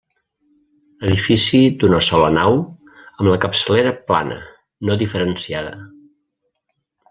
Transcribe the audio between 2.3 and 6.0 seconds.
nau, amb la capçalera plana, no diferenciada.